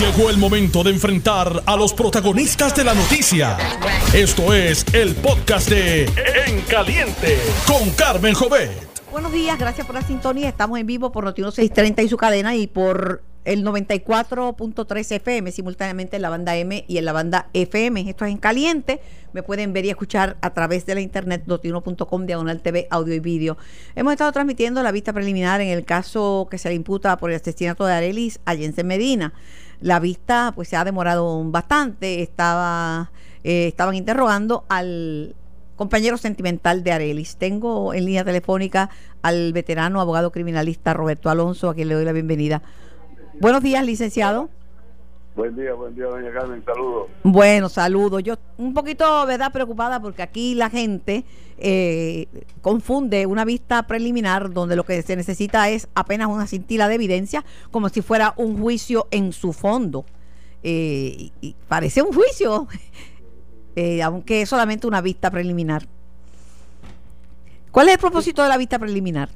[0.00, 3.58] Llegó el momento de enfrentar a los protagonistas de la noticia.
[4.14, 6.04] Esto es el podcast de
[6.46, 8.70] En Caliente con Carmen Jovet.
[9.12, 10.48] Buenos días, gracias por la sintonía.
[10.48, 16.16] Estamos en vivo por Noti 630 y su cadena y por el 94.3 FM simultáneamente
[16.16, 18.08] en la banda M y en la banda FM.
[18.08, 19.02] Esto es en caliente.
[19.34, 23.20] Me pueden ver y escuchar a través de la internet notiuno.com diagonal TV, audio y
[23.20, 23.58] vídeo.
[23.94, 27.36] Hemos estado transmitiendo la vista preliminar en el caso que se le imputa por el
[27.36, 29.34] asesinato de Arelis a Jensen Medina.
[29.80, 32.22] La vista pues se ha demorado bastante.
[32.22, 33.10] Estaba,
[33.44, 35.34] eh, estaban interrogando al
[35.76, 37.36] compañero sentimental de Arelis.
[37.36, 38.90] Tengo en línea telefónica
[39.22, 42.62] al veterano abogado criminalista Roberto Alonso, a quien le doy la bienvenida.
[43.40, 44.50] Buenos días, licenciado.
[45.36, 47.08] Buen día, buen día, doña Carmen, saludos.
[47.22, 48.22] Bueno, saludos.
[48.22, 51.24] Yo un poquito, ¿verdad?, preocupada porque aquí la gente
[51.56, 52.26] eh,
[52.62, 57.44] confunde una vista preliminar donde lo que se necesita es apenas una cintila de evidencia,
[57.70, 60.04] como si fuera un juicio en su fondo.
[60.64, 62.66] Eh, y parece un juicio,
[63.76, 65.86] eh, aunque es solamente una vista preliminar.
[67.70, 69.28] ¿Cuál es el propósito de la vista preliminar?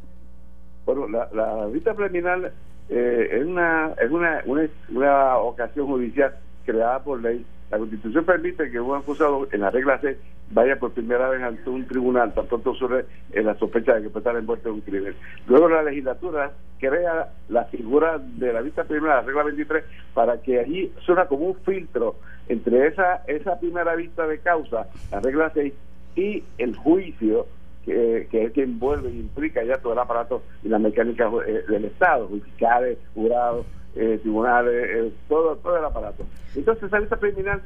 [0.86, 2.52] Bueno, la, la vista preliminar
[2.88, 4.42] eh, es, una, es una,
[4.88, 7.44] una, ocasión judicial creada por ley.
[7.70, 10.18] La Constitución permite que un acusado en la regla C
[10.50, 14.20] vaya por primera vez ante un tribunal, tan pronto sobre la sospecha de que puede
[14.20, 15.14] estar envuelto en un crimen.
[15.46, 20.60] Luego la legislatura crea la figura de la vista primera, la regla 23, para que
[20.60, 22.16] allí suena como un filtro
[22.48, 25.72] entre esa, esa primera vista de causa, la regla 6,
[26.16, 27.46] y el juicio
[27.84, 31.64] que, es el que envuelve y implica ya todo el aparato y la mecánica eh,
[31.68, 36.24] del Estado, fiscales, jurados, eh, tribunales, eh, todo, todo el aparato.
[36.54, 37.60] Entonces, esa lista preliminar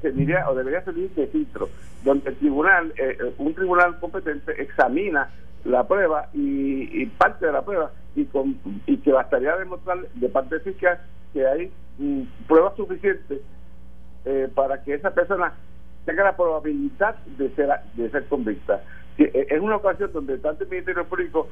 [0.00, 1.68] tendría o debería ser de filtro,
[2.04, 2.92] donde el tribunal,
[3.38, 5.30] un tribunal competente examina
[5.64, 10.60] la prueba y, parte de la prueba y, con, y que bastaría demostrar de parte
[10.60, 11.00] fiscal
[11.32, 13.40] que hay mm, pruebas suficientes
[14.54, 15.52] para que esa persona
[16.04, 18.82] tenga la probabilidad de ser de ser convicta.
[19.24, 21.48] Es una ocasión donde tanto el Ministerio Público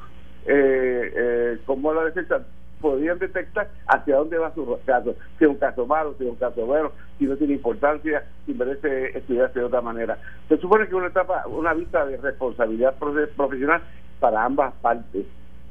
[0.46, 2.42] eh, eh, como la defensa
[2.80, 6.36] podían detectar hacia dónde va su caso, si es un caso malo, si es un
[6.36, 10.18] caso bueno, si no tiene importancia, si merece estudiarse de otra manera.
[10.48, 13.82] Se supone que una etapa, una vista de responsabilidad profesional
[14.18, 15.26] para ambas partes.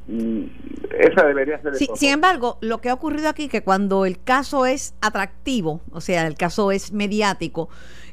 [0.07, 1.75] Esa debería ser.
[1.75, 6.25] sin embargo, lo que ha ocurrido aquí que cuando el caso es atractivo, o sea,
[6.25, 7.69] el caso es mediático,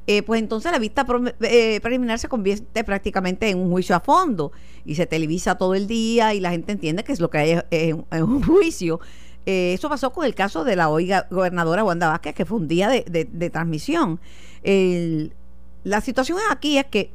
[0.08, 1.04] eh, pues entonces la vista
[1.40, 4.52] eh, preliminar se convierte prácticamente en un juicio a fondo
[4.84, 7.60] y se televisa todo el día y la gente entiende que es lo que hay
[7.70, 9.00] es, un juicio.
[9.46, 12.68] Eh, eso pasó con el caso de la hoy gobernadora Wanda Vázquez, que fue un
[12.68, 14.20] día de, transmisión.
[14.62, 17.10] la situación aquí es que,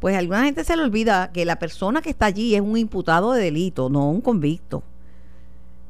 [0.00, 2.78] pues a alguna gente se le olvida que la persona que está allí es un
[2.78, 4.82] imputado de delito, no un convicto.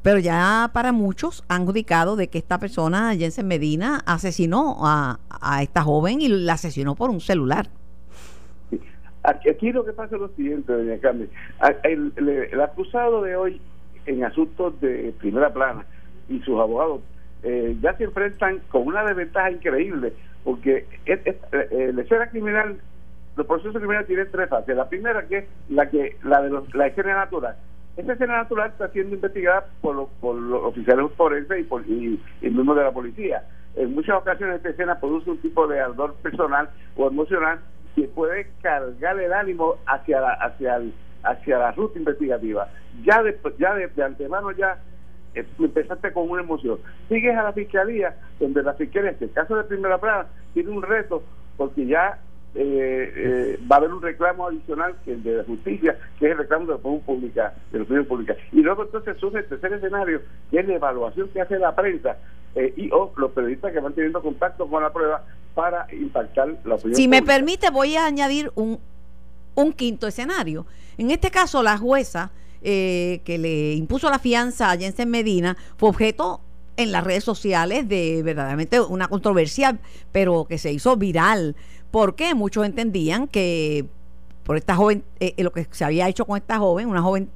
[0.07, 5.19] Pero ya para muchos han judicado de que esta persona, Jensen Medina, asesinó a,
[5.61, 7.67] esta joven y la asesinó por un celular.
[9.23, 11.29] Aquí, lo que pasa es lo siguiente, doña Carmen.
[11.83, 13.59] El, acusado de hoy
[14.05, 15.85] en asuntos de primera plana
[16.29, 17.01] y sus abogados
[17.43, 20.13] eh, ya se enfrentan con una desventaja increíble,
[20.45, 22.79] porque es, eh, la escena criminal,
[23.35, 24.73] los procesos criminales tienen tres fases.
[24.73, 27.57] La primera que es la que la de la escena natural
[27.97, 32.21] esta escena natural está siendo investigada por, los, por los oficiales forenses y, por, y,
[32.41, 33.43] el mismo de la policía.
[33.75, 37.59] En muchas ocasiones esta escena produce un tipo de ardor personal o emocional
[37.95, 40.79] que puede cargar el ánimo hacia la, hacia
[41.23, 42.69] hacia la ruta investigativa.
[43.03, 44.79] Ya de, ya de, antemano ya
[45.33, 46.79] empezaste con una emoción.
[47.09, 50.81] Sigues a la fiscalía, donde la fiscalía, en el caso de primera plana, tiene un
[50.81, 51.23] reto
[51.57, 52.19] porque ya
[52.55, 56.31] eh, eh, va a haber un reclamo adicional que el de la justicia, que es
[56.31, 58.35] el reclamo de la opinión pública, de la pública.
[58.51, 62.17] Y luego entonces surge el tercer escenario, que es la evaluación que hace la prensa
[62.55, 66.75] eh, y o los periodistas que van teniendo contacto con la prueba para impactar la
[66.75, 68.79] opinión Si me permite, voy a añadir un,
[69.55, 70.65] un quinto escenario.
[70.97, 72.31] En este caso, la jueza
[72.61, 76.41] eh, que le impuso la fianza a Jensen Medina fue objeto
[76.75, 79.77] en las redes sociales de verdaderamente una controversia,
[80.11, 81.55] pero que se hizo viral
[81.97, 83.87] porque muchos entendían que
[84.43, 87.27] por esta joven, eh, eh, lo que se había hecho con esta joven, una joven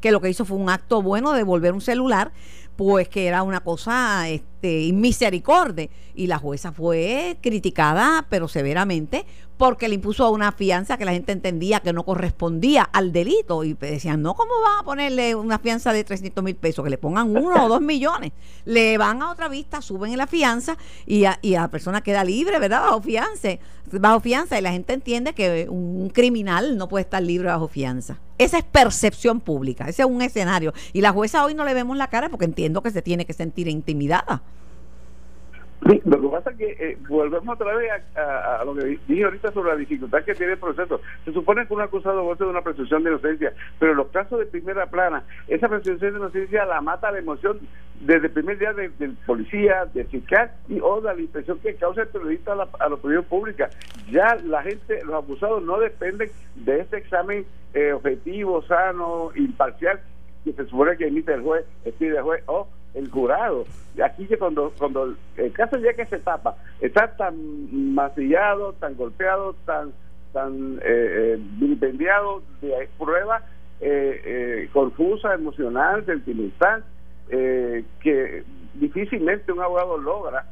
[0.00, 2.32] que lo que hizo fue un acto bueno de devolver un celular,
[2.74, 4.24] pues que era una cosa
[4.58, 5.88] este, misericordia.
[6.16, 9.24] Y la jueza fue criticada, pero severamente,
[9.56, 13.62] porque le impuso una fianza que la gente entendía que no correspondía al delito.
[13.62, 16.82] Y decían, no, ¿cómo van a ponerle una fianza de 300 mil pesos?
[16.82, 18.32] Que le pongan uno o dos millones.
[18.64, 20.76] Le van a otra vista, suben la fianza
[21.06, 22.80] y, a, y a la persona queda libre, ¿verdad?
[22.80, 23.50] Bajo fianza,
[23.92, 24.58] bajo fianza.
[24.58, 28.18] Y la gente entiende que un criminal no puede estar libre bajo fianza.
[28.38, 30.72] Esa es percepción pública, ese es un escenario.
[30.92, 33.32] Y la jueza hoy no le vemos la cara porque entiendo que se tiene que
[33.32, 34.42] sentir intimidada.
[35.80, 39.70] Lo que pasa es que eh, volvemos otra vez a, lo que dije ahorita sobre
[39.70, 41.00] la dificultad que tiene el proceso.
[41.24, 44.40] Se supone que un acusado goza de una presunción de inocencia, pero en los casos
[44.40, 47.60] de primera plana, esa presunción de inocencia la mata la emoción
[48.00, 52.02] desde el primer día del policía, del fiscal y o de la impresión que causa
[52.02, 53.70] el periodista a la, a la opinión pública.
[54.10, 60.00] Ya la gente, los acusados no dependen de este examen eh, objetivo, sano, imparcial
[60.44, 63.64] que se supone que emite el juez, el juez o el jurado.
[64.04, 69.54] Aquí que cuando, cuando el caso ya que se tapa, está tan masillado, tan golpeado,
[69.64, 69.92] tan
[70.32, 73.42] tan eh, eh vilipendiado de prueba
[73.80, 76.84] eh, eh, confusa, emocional, sentimental,
[77.30, 78.42] eh, que
[78.74, 80.44] difícilmente un abogado logra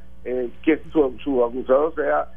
[0.62, 2.28] que su, su acusado sea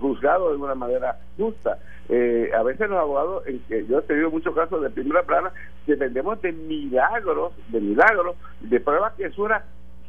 [0.00, 1.78] juzgado de una manera justa.
[2.08, 5.50] a veces los abogados, en que yo he tenido muchos casos de primera plana,
[5.86, 9.62] dependemos de milagros, de milagros, de pruebas que suenan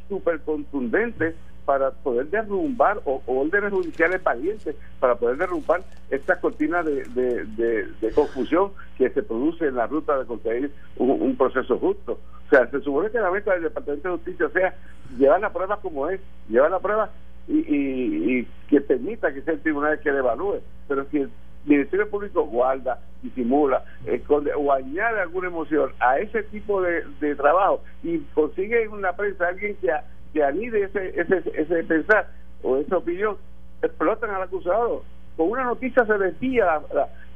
[0.08, 1.34] súper contundentes
[1.64, 8.72] para poder derrumbar o, órdenes judiciales valientes para poder derrumbar esta cortina de, de, confusión
[8.98, 12.18] que se produce en la ruta de conseguir un, proceso justo.
[12.46, 14.74] O sea, se supone que la meta del Departamento de Justicia sea
[15.18, 17.10] llevar la prueba como es, llevar la prueba
[17.48, 20.60] y, y, que permita que sea el tribunal que le evalúe.
[20.88, 21.30] Pero si el
[21.64, 27.04] Ministerio Público guarda, disimula, esconde o añade alguna emoción a ese tipo de,
[27.36, 29.90] trabajo y consigue en la prensa alguien que,
[30.32, 32.28] que anide ese, ese, ese pensar
[32.62, 33.36] o esa opinión,
[33.82, 35.02] explotan al acusado.
[35.36, 36.80] Con una noticia se desvía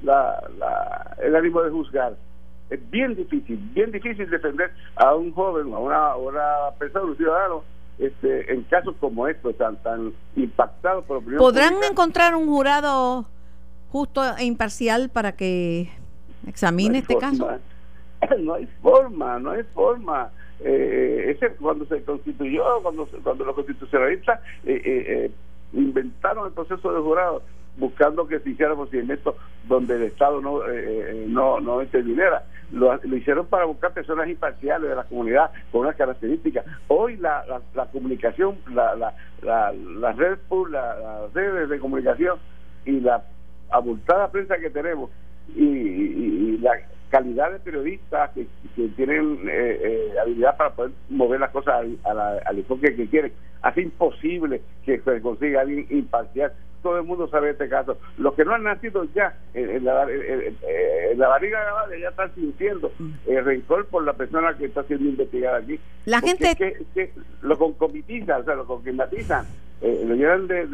[0.03, 2.15] la, el ánimo de juzgar.
[2.71, 7.65] Es bien difícil, bien difícil defender a un joven, a una, una persona, un ciudadano,
[7.99, 13.27] este, en casos como estos, tan, tan impactados por ¿Podrán encontrar un jurado
[13.91, 15.91] justo e imparcial para que
[16.47, 17.49] examine este caso?
[18.41, 20.31] No hay forma, no hay forma.
[20.59, 25.31] Eh, ese cuando se constituyó, cuando cuando los constitucionalistas eh, eh,
[25.73, 27.43] inventaron el proceso de jurado,
[27.77, 29.37] buscando que se hiciera procedimiento
[29.69, 30.63] donde el Estado no
[31.29, 32.45] no, no interviniera.
[32.73, 36.67] Lo, hicieron para buscar personas imparciales de la comunidad con unas características.
[36.89, 37.45] Hoy la,
[37.75, 40.39] la, comunicación, la, la, la, la red,
[40.71, 42.39] las redes de comunicación
[42.85, 43.25] y la
[43.71, 45.11] abultada prensa que tenemos
[45.55, 46.73] y, la
[47.11, 48.47] calidad de periodistas que,
[48.97, 53.33] tienen eh, eh, habilidad para poder mover las cosas al, enfoque que quieren,
[53.63, 56.53] hace imposible que se consiga alguien imparcial.
[56.83, 57.99] Todo el mundo sabe este caso.
[58.19, 61.59] Los que no han nacido ya en, la, en, la barriga
[62.01, 62.93] ya están sintiendo
[63.27, 65.81] el rencor por la persona que está siendo investigada aquí.
[66.05, 67.11] La gente que,
[67.43, 69.45] lo concomitizan, o sea, lo conquimatizan,
[69.83, 70.67] eh, lo llevan de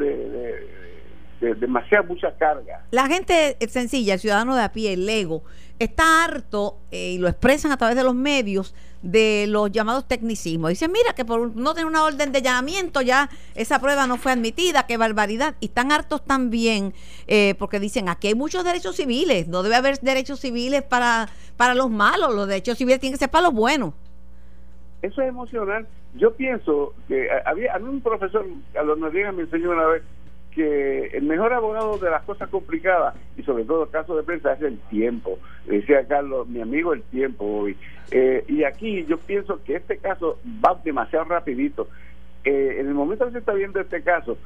[1.52, 2.84] demasiada mucha carga.
[2.90, 5.42] La gente sencilla, el ciudadano de a pie, el ego,
[5.78, 10.70] está harto eh, y lo expresan a través de los medios de los llamados tecnicismos.
[10.70, 14.32] Dicen, mira, que por no tener una orden de allanamiento ya esa prueba no fue
[14.32, 15.56] admitida, qué barbaridad.
[15.60, 16.94] Y están hartos también
[17.26, 21.74] eh, porque dicen, aquí hay muchos derechos civiles, no debe haber derechos civiles para, para
[21.74, 23.92] los malos, los derechos civiles tienen que ser para los buenos.
[25.02, 25.86] Eso es emocional.
[26.14, 28.46] Yo pienso que había, había un profesor,
[28.78, 30.02] a los me enseñó una vez,
[30.54, 34.62] que el mejor abogado de las cosas complicadas y sobre todo casos de prensa es
[34.62, 35.38] el tiempo.
[35.66, 37.76] Decía Carlos, mi amigo, el tiempo hoy.
[38.10, 41.88] Eh, y aquí yo pienso que este caso va demasiado rapidito.
[42.44, 44.38] Eh, en el momento que se está viendo este caso,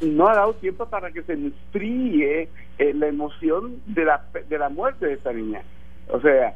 [0.00, 2.48] no ha dado tiempo para que se enfríe
[2.78, 5.62] eh, la emoción de la, de la muerte de esta niña.
[6.08, 6.54] O sea,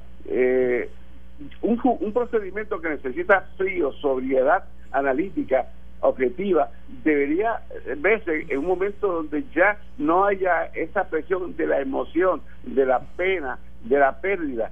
[1.61, 5.67] un, un procedimiento que necesita frío, sobriedad analítica,
[6.03, 6.71] objetiva,
[7.05, 7.63] debería
[7.97, 13.01] verse en un momento donde ya no haya esa presión de la emoción, de la
[13.01, 14.71] pena, de la pérdida.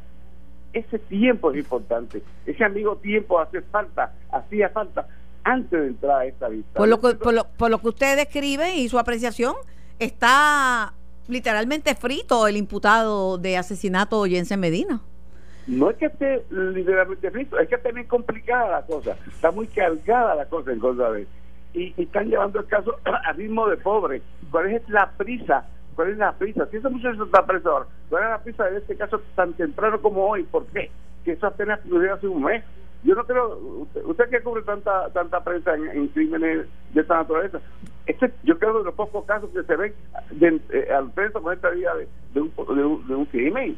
[0.73, 5.07] Ese tiempo es importante, ese amigo tiempo hace falta, hacía falta
[5.43, 6.79] antes de entrar a esta vista.
[6.79, 9.55] Por lo que, por lo, por lo que usted describe y su apreciación,
[9.99, 10.93] está
[11.29, 15.01] literalmente frito el imputado de asesinato Jensen Medina
[15.71, 19.69] no es que esté literalmente frito, es que está bien complicada la cosa, está muy
[19.69, 21.27] cargada la cosa en contra de
[21.73, 24.23] y, y están llevando el caso a ritmo de pobre.
[24.51, 25.65] ¿Cuál es la prisa?
[25.95, 26.67] ¿Cuál es la prisa?
[26.71, 30.01] Si ese muchacho está preso ahora, ¿cuál es la prisa de este caso tan temprano
[30.01, 30.43] como hoy?
[30.43, 30.91] ¿Por qué?
[31.25, 32.65] Que eso apenas ocurrió hace un mes.
[33.05, 37.59] Yo no creo, usted, que cubre tanta tanta prensa en, crímenes de esta naturaleza,
[38.07, 39.95] este, yo creo de los pocos casos que se ven
[40.33, 43.75] de, eh, al frente con esta vía de, de, un, de, un, de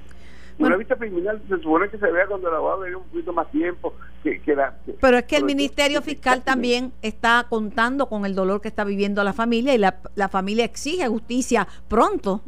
[0.55, 3.51] crimen una vista criminal se supone que se vea cuando el abogado un poquito más
[3.51, 8.61] tiempo que, la, Pero es que el Ministerio Fiscal también está contando con el dolor
[8.61, 12.43] que está viviendo la familia y la, la familia exige justicia pronto.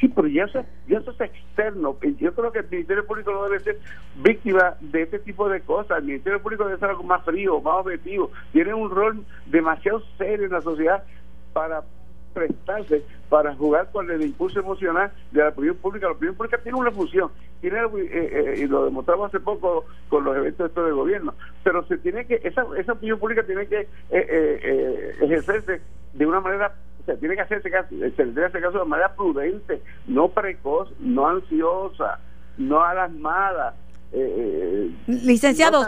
[0.00, 1.96] Sí, pero ya eso, ya eso es externo.
[2.18, 3.78] Yo creo que el Ministerio Público no debe ser
[4.16, 5.98] víctima de este tipo de cosas.
[5.98, 8.30] El Ministerio Público debe ser algo más frío, más objetivo.
[8.52, 11.04] Tiene un rol demasiado serio en la sociedad
[11.52, 11.82] para
[12.32, 16.06] prestarse para jugar con el impulso emocional de la opinión pública.
[16.06, 20.24] La opinión pública tiene una función, tiene eh, eh, y lo demostramos hace poco con
[20.24, 23.88] los eventos estos de gobierno, pero se tiene que esa, esa opinión pública tiene que
[24.10, 25.80] eh, ejercerse
[26.12, 29.14] de una manera o sea, tiene que hacerse caso, se le hacer caso de manera
[29.14, 32.18] prudente, no precoz, no ansiosa,
[32.58, 33.74] no alarmada,
[34.12, 35.86] eh, Licenciado,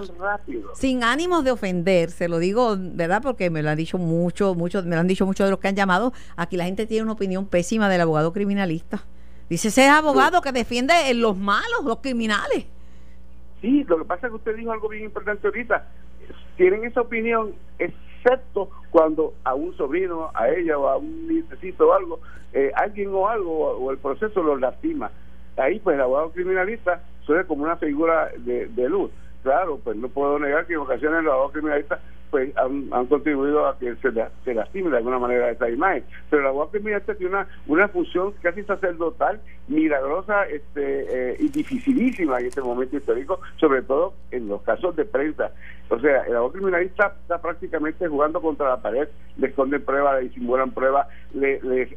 [0.74, 3.20] sin ánimos de ofender, se lo digo, ¿verdad?
[3.22, 5.68] Porque me lo han dicho mucho, mucho, me lo han dicho muchos de los que
[5.68, 6.12] han llamado.
[6.36, 9.04] Aquí la gente tiene una opinión pésima del abogado criminalista.
[9.48, 12.66] Dice ese abogado que defiende los malos, los criminales.
[13.60, 15.86] Sí, lo que pasa es que usted dijo algo bien importante ahorita.
[16.56, 21.92] Tienen esa opinión, excepto cuando a un sobrino, a ella o a un necesito o
[21.92, 22.20] algo,
[22.52, 25.10] eh, alguien o algo o, el proceso lo lastima.
[25.56, 29.10] Ahí, pues, el abogado criminalista suele como una figura de, luz.
[29.42, 33.78] Claro, pues no puedo negar que en ocasiones los abogados criminalistas pues han, contribuido a
[33.78, 34.10] que se,
[34.44, 36.04] se, lastime de alguna manera esa imagen.
[36.30, 42.38] Pero el abogado criminalista tiene una, una función casi sacerdotal, milagrosa este, eh, y dificilísima
[42.38, 45.50] en este momento histórico, sobre todo en los casos de prensa.
[45.90, 50.28] O sea, el abogado criminalista está prácticamente jugando contra la pared, le esconden pruebas, le
[50.28, 51.96] disimulan pruebas, le, le,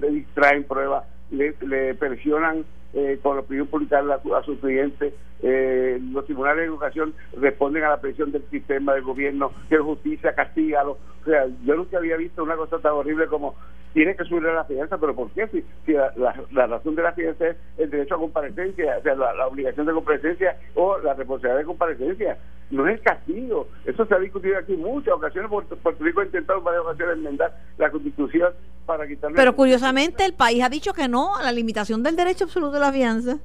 [0.00, 5.12] le distraen pruebas le, le presionan eh, con la opinión pública a, sus clientes.
[5.42, 9.84] Eh, los tribunales de educación responden a la presión del sistema del gobierno, que la
[9.84, 10.88] justicia castiga.
[10.88, 13.54] O sea, yo nunca había visto una cosa tan horrible como
[13.92, 15.48] tiene que subir la fianza, pero ¿por qué?
[15.48, 19.46] Si, si la, razón de la fianza es el derecho a comparecencia, o sea, la,
[19.46, 22.38] obligación de comparecencia o la responsabilidad de comparecencia,
[22.70, 23.68] no es castigo.
[23.86, 25.50] Eso se ha discutido aquí en muchas ocasiones.
[25.50, 28.52] Puerto, Rico ha intentado en varias ocasiones enmendar la constitución
[28.84, 29.36] para quitarle.
[29.36, 32.80] Pero curiosamente, el país ha dicho que no a la limitación del derecho absoluto de
[32.80, 33.38] la fianza.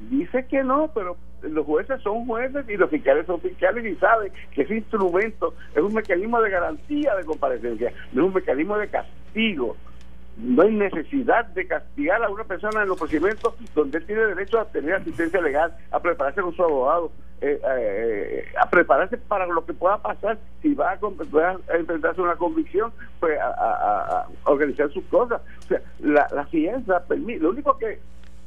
[0.00, 4.32] Dice que no, pero los jueces son jueces y los fiscales son fiscales y saben
[4.52, 8.88] que ese instrumento es un mecanismo de garantía de comparecencia, no es un mecanismo de
[8.88, 9.76] castigo.
[10.38, 14.58] No hay necesidad de castigar a una persona en los procedimientos donde él tiene derecho
[14.58, 19.66] a tener asistencia legal, a prepararse con su abogado, eh, eh, a prepararse para lo
[19.66, 20.38] que pueda pasar.
[20.62, 25.42] Si va a, enfrentarse a una convicción, pues a, organizar sus cosas.
[25.58, 27.40] O sea, la, la fianza permite.
[27.40, 27.98] Lo único que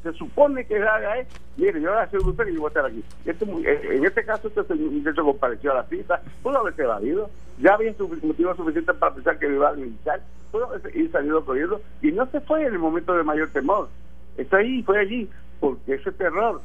[0.05, 2.85] se supone que haga es, mire, yo voy a hacer usted y voy a estar
[2.85, 3.03] aquí.
[3.25, 7.27] Este, eh, en este caso, este muchacho compareció a la cita, pudo haberse evadido,
[7.59, 10.21] ya había motivo suficiente para pensar que iba a militar,
[10.51, 13.89] pudo ir salido corriendo y no se fue en el momento de mayor temor.
[14.38, 15.27] Está ahí, fue allí,
[15.59, 16.62] porque ese terror.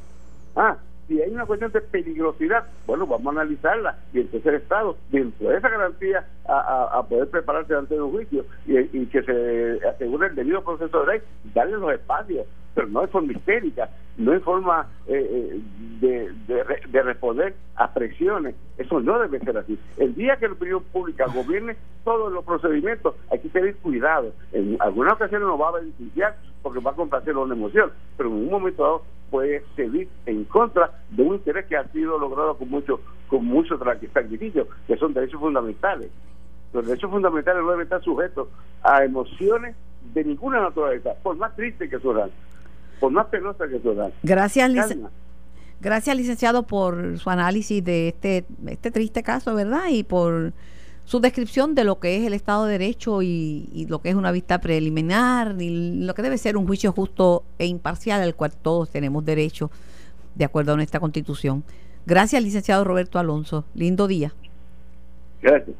[0.55, 4.97] Ah, si hay una cuestión de peligrosidad, bueno, vamos a analizarla y el tercer Estado,
[5.09, 10.27] dentro de esa garantía, a, poder prepararse ante un juicio y, y, que se asegure
[10.27, 11.21] el debido proceso de ley,
[11.55, 15.61] darle los espacios pero no de forma histérica, no en forma eh, eh,
[15.99, 18.55] de, de, responder a presiones.
[18.77, 19.77] Eso no debe ser así.
[19.97, 24.33] El día que la opinión pública gobierne todos los procedimientos, hay que tener cuidado.
[24.51, 28.35] En algunas ocasiones nos va a beneficiar porque va a complacer una emoción, pero en
[28.35, 32.69] un momento dado puede servir en contra de un interés que ha sido logrado con
[32.69, 36.11] mucho con mucho sacrificio, que son derechos fundamentales.
[36.73, 38.49] Los derechos fundamentales no deben estar sujetos
[38.83, 39.73] a emociones
[40.13, 42.29] de ninguna naturaleza, por más triste que sean
[43.01, 44.11] por más penosa que sea.
[44.23, 44.71] Gracias,
[45.81, 49.89] Gracias, licenciado, por su análisis de este, este triste caso, ¿verdad?
[49.89, 50.53] Y por
[51.05, 54.31] su descripción de lo que es el Estado de Derecho y, lo que es una
[54.31, 58.91] vista preliminar y lo que debe ser un juicio justo e imparcial al cual todos
[58.91, 59.71] tenemos derecho
[60.35, 61.63] de acuerdo a nuestra Constitución.
[62.05, 63.65] Gracias, licenciado Roberto Alonso.
[63.73, 64.35] Lindo día.
[65.41, 65.75] Gracias.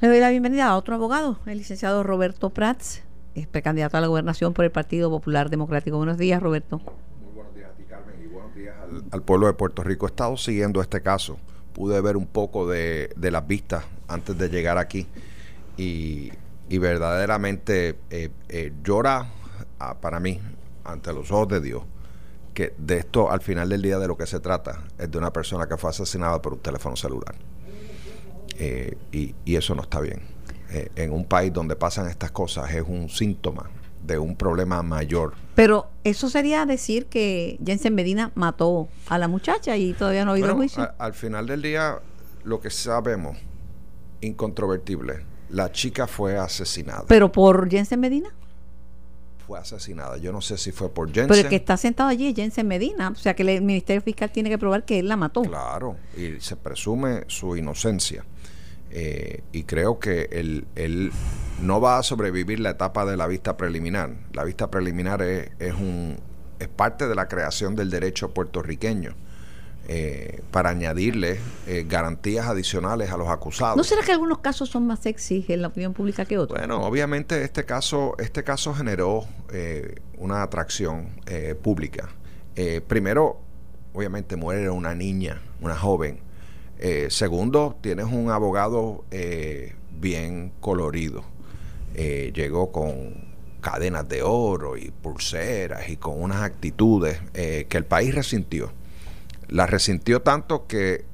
[0.00, 4.06] Le doy la bienvenida a otro abogado, el licenciado Roberto Prats es precandidato a la
[4.06, 5.96] gobernación por el Partido Popular Democrático.
[5.96, 6.78] Buenos días, Roberto.
[6.78, 8.74] Muy buenos días a ti, Carmen, y buenos días
[9.10, 10.06] al, pueblo de Puerto Rico.
[10.06, 11.38] He estado siguiendo este caso.
[11.72, 15.08] Pude ver un poco de, las vistas antes de llegar aquí
[15.76, 16.30] y,
[16.68, 19.28] verdaderamente eh, eh, llora
[19.78, 20.40] ah, para mí
[20.84, 21.82] ante los ojos de Dios
[22.52, 25.32] que de esto al final del día de lo que se trata es de una
[25.32, 27.34] persona que fue asesinada por un teléfono celular.
[28.56, 30.33] Eh, y eso no está bien.
[30.74, 33.70] Eh, en un país donde pasan estas cosas es un síntoma
[34.04, 35.34] de un problema mayor.
[35.54, 40.34] Pero eso sería decir que Jensen Medina mató a la muchacha y todavía no ha
[40.34, 40.90] habido juicio.
[40.98, 42.00] al final del día,
[42.42, 43.38] lo que sabemos,
[44.20, 47.04] incontrovertible, la chica fue asesinada.
[47.06, 48.34] ¿Pero por Jensen Medina?
[49.46, 50.16] Fue asesinada.
[50.16, 51.28] Yo no sé si fue por Jensen.
[51.28, 53.10] Pero el que está sentado allí es Jensen Medina.
[53.10, 55.42] O sea que el Ministerio Fiscal tiene que probar que él la mató.
[55.42, 58.24] Claro, y se presume su inocencia.
[58.90, 61.12] Eh, y creo que el,
[61.60, 64.10] no va a sobrevivir la etapa de la vista preliminar.
[64.32, 66.18] La vista preliminar es, es un,
[66.58, 69.14] es parte de la creación del derecho puertorriqueño.
[69.86, 73.76] Eh, para añadirle eh, garantías adicionales a los acusados.
[73.76, 76.58] ¿No será que algunos casos son más sexy en la opinión pública que otros?
[76.58, 81.10] Bueno, obviamente este caso, este caso generó eh, una atracción
[81.62, 82.08] pública.
[82.86, 83.40] primero,
[83.92, 86.20] obviamente muere una niña, una joven.
[87.08, 89.04] Segundo, tienes un abogado
[90.00, 91.24] bien colorido.
[91.94, 98.72] llegó con cadenas de oro y pulseras y con unas actitudes que el país resintió
[99.48, 101.04] la resintió tanto que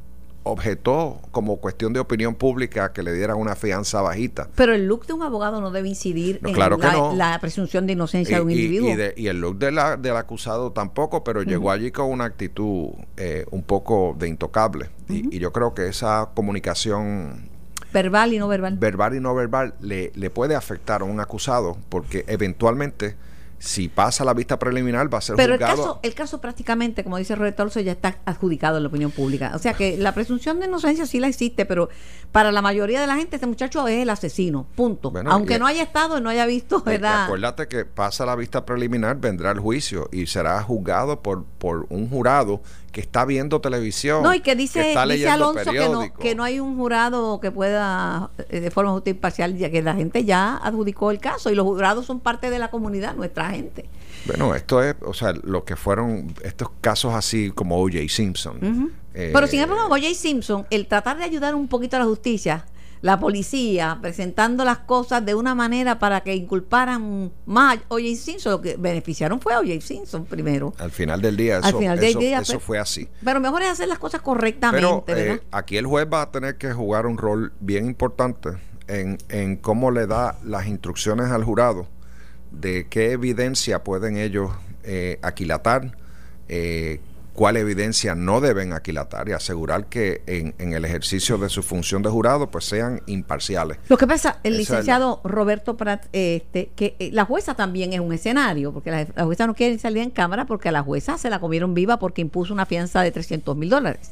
[0.42, 4.48] objetó como cuestión de opinión pública que le dieran una fianza bajita.
[4.54, 6.58] Pero el look de un abogado no debe incidir en
[7.18, 8.90] la, presunción de inocencia de un individuo.
[9.16, 13.44] Y, el look de la, del acusado tampoco, pero llegó allí con una actitud eh,
[13.50, 14.90] un poco de intocable.
[15.08, 17.48] y, yo creo que esa comunicación...
[17.92, 18.76] Verbal y no verbal.
[18.76, 23.16] Verbal y no verbal le, le puede afectar a un acusado porque eventualmente
[23.60, 25.72] si pasa la vista preliminar va a ser Pero juzgado.
[25.72, 29.10] el caso, el caso prácticamente, como dice Roberto Alonso, ya está adjudicado en la opinión
[29.10, 29.52] pública.
[29.54, 31.90] O sea que la presunción de inocencia sí la existe, pero
[32.32, 35.12] para la mayoría de la gente este muchacho es el asesino, punto.
[35.26, 37.24] Aunque no haya estado y no haya visto, ¿verdad?
[37.24, 42.08] Acuérdate que pasa la vista preliminar, vendrá el juicio y será juzgado por, por un
[42.08, 44.22] jurado que está viendo televisión.
[44.22, 48.30] No, y que dice, dice Alonso que no, que no hay un jurado que pueda,
[48.48, 51.54] eh, de forma justa y imparcial, ya que la gente ya adjudicó el caso y
[51.54, 53.86] los jurados son parte de la comunidad, nuestra gente.
[54.26, 58.00] Bueno, esto es, o sea, lo que fueron estos casos así como O.J.
[58.08, 58.92] Simpson.
[59.14, 60.14] Eh, Pero sin embargo, O.J.
[60.14, 62.66] Simpson, el tratar de ayudar un poquito a la justicia,
[63.02, 68.16] la policía presentando las cosas de una manera para que inculparan más a O.J.
[68.16, 68.52] Simpson.
[68.52, 69.80] Lo que beneficiaron fue a O.J.
[69.80, 70.74] Simpson primero.
[70.78, 73.08] Al final del día, eso, eso, pues, fue así.
[73.24, 75.02] Pero mejor es hacer las cosas correctamente.
[75.06, 78.50] Pero eh, aquí el juez va a tener que jugar un rol bien importante
[78.86, 81.86] en, en cómo le da las instrucciones al jurado
[82.50, 84.50] de qué evidencia pueden ellos
[84.82, 85.96] eh, aquilatar,
[86.48, 87.00] eh,
[87.32, 92.10] cuál evidencia no deben aquilatar y asegurar que en, el ejercicio de su función de
[92.10, 93.78] jurado pues sean imparciales.
[93.88, 98.12] Lo que pasa, el licenciado Roberto Prat, este, que eh, la jueza también es un
[98.12, 101.40] escenario, porque la, jueza no quiere salir en cámara porque a la jueza se la
[101.40, 104.10] comieron viva porque impuso una fianza de 300 mil dólares.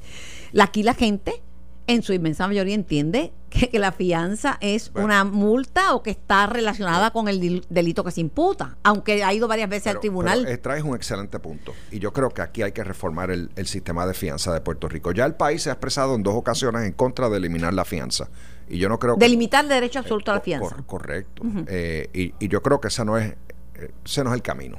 [0.59, 1.43] Aquí la gente
[1.89, 7.11] en su inmensa mayoría entiende que, la fianza es una multa o que está relacionada
[7.13, 10.43] con el delito que se imputa, aunque ha ido varias veces al tribunal.
[10.45, 14.07] Pero traes un excelente punto y yo creo que aquí hay que reformar el, sistema
[14.07, 15.13] de fianza de Puerto Rico.
[15.13, 18.29] Ya el país se ha expresado en dos ocasiones en contra de eliminar la fianza
[18.69, 19.25] y yo no creo que...
[19.25, 20.77] De limitar el derecho absoluto a la fianza.
[20.87, 21.43] correcto.
[21.69, 23.33] Eh, y, yo creo que ese no es,
[23.77, 24.79] eh, ese no es el camino.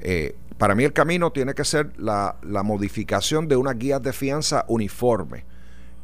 [0.00, 4.12] Eh, para mí el camino tiene que ser la, la modificación de unas guías de
[4.12, 5.53] fianza uniforme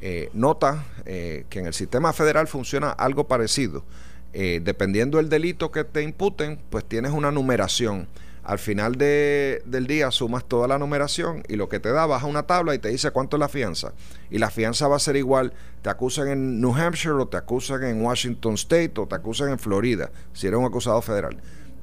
[0.00, 3.84] eh, nota eh, que en el sistema federal funciona algo parecido.
[4.32, 8.08] Eh, dependiendo del delito que te imputen, pues tienes una numeración.
[8.42, 12.26] Al final de, del día sumas toda la numeración y lo que te da, baja
[12.26, 13.92] una tabla y te dice cuánto es la fianza.
[14.30, 17.84] Y la fianza va a ser igual, te acusan en New Hampshire o te acusan
[17.84, 21.36] en Washington State o te acusan en Florida, si eres un acusado federal.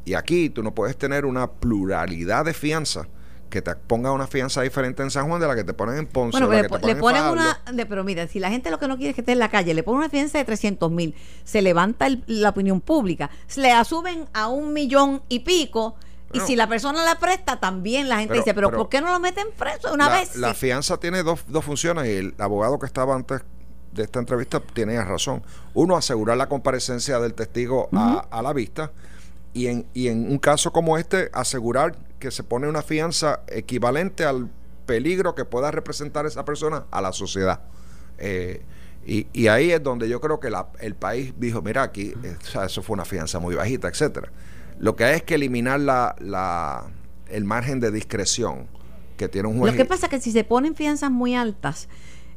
[0.05, 3.07] Y aquí tú no puedes tener una pluralidad de fianza
[3.49, 6.07] que te ponga una fianza diferente en San Juan de la que te ponen en
[6.07, 6.37] Ponce.
[6.37, 7.59] Bueno, le, ponen, una.
[7.87, 9.73] pero mira, si la gente lo que no quiere es que esté en la calle,
[9.73, 14.27] le ponen una fianza de 300 mil, se levanta la opinión pública, se le asumen
[14.33, 15.95] a un millón y pico.
[16.33, 19.19] y si la persona la presta, también la gente dice, pero, ¿por qué no lo
[19.19, 20.35] meten preso una vez?
[20.35, 23.41] La fianza tiene dos, dos funciones y el abogado que estaba antes
[23.93, 25.41] de esta entrevista tiene razón.
[25.73, 28.91] Uno, asegurar la comparecencia del testigo a, a, la vista
[29.53, 34.25] y en, y en un caso como este, asegurar que se pone una fianza equivalente
[34.25, 34.49] al
[34.85, 37.61] peligro que pueda representar esa persona a la sociedad.
[38.17, 38.63] Eh,
[39.05, 40.49] y, ahí es donde yo creo que
[40.81, 44.29] el país dijo, mira, aquí eh, eso fue una fianza muy bajita, etcétera.
[44.79, 46.87] Lo que hay es que eliminar la, la,
[47.29, 48.67] el margen de discreción
[49.15, 49.73] que tiene un juez.
[49.73, 51.87] Lo que pasa es que si se ponen fianzas muy altas,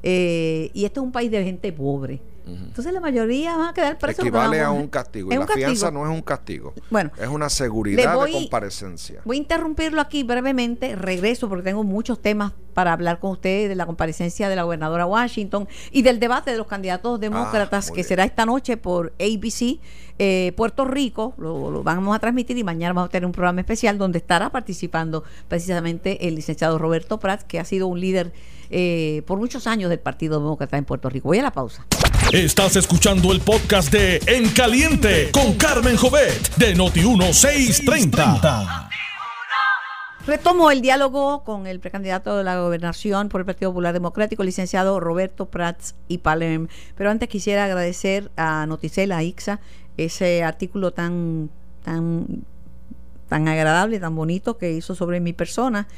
[0.05, 2.21] eh, y esto es un país de gente pobre,
[2.57, 4.21] entonces la mayoría van a quedar presos.
[4.21, 5.33] Equivale a un castigo.
[5.33, 6.75] Y la fianza no es un castigo.
[6.91, 9.21] Bueno, es una seguridad de comparecencia.
[9.25, 10.97] Voy a interrumpirlo aquí brevemente.
[10.97, 15.07] Regreso porque tengo muchos temas para hablar con ustedes de la comparecencia de la gobernadora
[15.07, 19.79] Washington y del debate de los candidatos ah, demócratas que será esta noche por ABC
[20.19, 21.35] eh, Puerto Rico.
[21.39, 24.51] Lo, lo, vamos a transmitir y mañana vamos a tener un programa especial donde estará
[24.51, 28.33] participando precisamente el licenciado Roberto Prats, que ha sido un líder
[28.71, 31.29] eh, por muchos años del Partido Demócrata en Puerto Rico.
[31.29, 31.87] Voy a la pausa.
[32.33, 38.89] Estás escuchando el podcast de En Caliente con Carmen Jovet de Noti 1630.
[40.31, 45.01] Retomo el diálogo con el precandidato de la gobernación por el Partido Popular Democrático, licenciado
[45.01, 46.69] Roberto Prats y Palerm.
[46.95, 49.59] Pero antes quisiera agradecer a Noticela Ixa
[49.97, 51.51] ese artículo tan,
[51.83, 52.45] tan,
[53.29, 55.89] tan agradable, tan bonito que hizo sobre mi persona.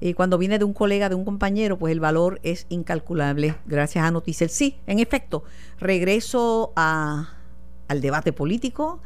[0.00, 3.56] Y cuando viene de un colega, de un compañero, pues el valor es incalculable.
[3.66, 4.48] Gracias a Noticel.
[4.48, 5.44] Sí, en efecto,
[5.78, 7.34] regreso a,
[7.88, 9.00] al debate político,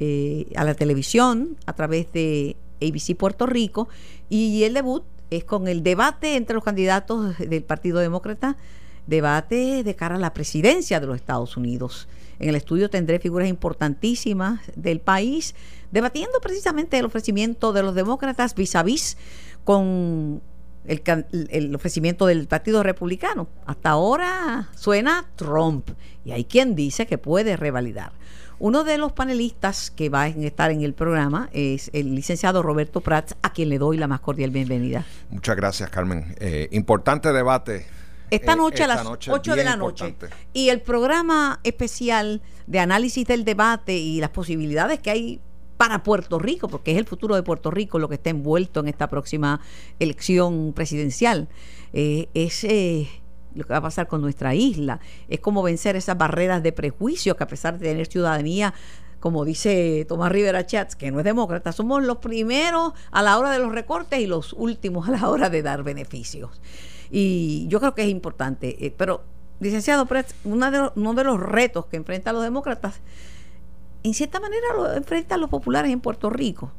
[0.00, 3.88] eh, a la televisión, a través de ABC Puerto Rico
[4.28, 8.56] y el debut es con el debate entre los candidatos del Partido Demócrata,
[9.06, 12.08] debate de cara a la presidencia de los Estados Unidos.
[12.38, 15.54] En el estudio tendré figuras importantísimas del país
[15.90, 19.16] debatiendo precisamente el ofrecimiento de los demócratas vis a vis
[19.64, 20.42] con
[20.84, 21.02] el,
[21.50, 23.48] el, ofrecimiento del Partido Republicano.
[23.66, 25.90] Hasta ahora suena Trump
[26.24, 28.12] y hay quien dice que puede revalidar.
[28.62, 33.00] Uno de los panelistas que va a estar en el programa es el licenciado Roberto
[33.00, 35.04] Prats, a quien le doy la más cordial bienvenida.
[35.30, 36.36] Muchas gracias, Carmen.
[36.38, 37.84] Eh, importante debate.
[38.30, 40.14] Esta eh, noche a las 8 de la noche.
[40.52, 45.40] Y el programa especial de análisis del debate y las posibilidades que hay
[45.76, 48.86] para Puerto Rico, porque es el futuro de Puerto Rico lo que está envuelto en
[48.86, 49.60] esta próxima
[49.98, 51.48] elección presidencial.
[51.92, 52.64] Eh, es
[53.54, 55.00] lo que va a pasar con nuestra isla.
[55.28, 58.74] Es como vencer esas barreras de prejuicio que a pesar de tener ciudadanía,
[59.20, 63.50] como dice Tomás Rivera Chats, que no es demócrata, somos los primeros a la hora
[63.50, 66.60] de los recortes y los últimos a la hora de dar beneficios.
[67.10, 68.84] Y yo creo que es importante.
[68.84, 69.22] Eh, pero,
[69.60, 73.00] licenciado Prats, uno de, los, uno de los retos que enfrentan los demócratas,
[74.02, 76.72] en cierta manera lo enfrentan los populares en Puerto Rico.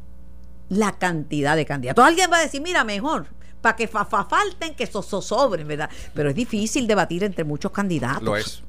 [0.70, 2.04] La cantidad de candidatos.
[2.04, 3.28] Alguien va a decir, mira, mejor,
[3.64, 5.90] para que fa, falten, que so, sobren, ¿verdad?
[6.14, 8.22] Pero es difícil debatir entre muchos candidatos.
[8.22, 8.62] Lo es,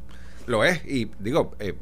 [0.46, 0.82] lo es.
[0.86, 1.74] Y digo, eh,